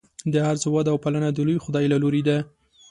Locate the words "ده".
2.27-2.37